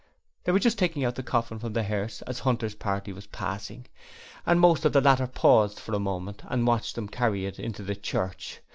They 0.45 0.51
were 0.51 0.57
just 0.57 0.79
taking 0.79 1.05
out 1.05 1.13
the 1.13 1.21
coffin 1.21 1.59
from 1.59 1.73
the 1.73 1.83
hearse 1.83 2.23
as 2.23 2.39
Hunter's 2.39 2.73
party 2.73 3.13
was 3.13 3.27
passing, 3.27 3.85
and 4.47 4.59
most 4.59 4.83
of 4.83 4.93
the 4.93 4.99
latter 5.01 5.27
paused 5.27 5.79
for 5.79 5.93
a 5.93 5.99
moment 5.99 6.41
and 6.47 6.65
watched 6.65 6.95
them 6.95 7.07
carry 7.07 7.45
it 7.45 7.59
into 7.59 7.83
the 7.83 7.95
church. 7.95 8.61